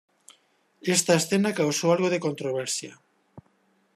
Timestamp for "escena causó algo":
1.13-2.09